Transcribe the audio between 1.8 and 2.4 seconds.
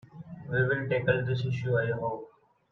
hope.